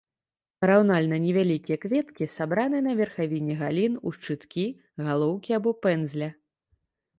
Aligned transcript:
Параўнальна 0.63 1.19
невялікія 1.25 1.77
кветкі 1.83 2.25
сабраны 2.37 2.77
на 2.87 2.95
верхавіне 3.01 3.59
галін 3.61 3.93
ў 4.07 4.19
шчыткі, 4.19 4.67
галоўкі 5.11 5.49
або 5.61 5.79
пэндзля. 5.87 6.35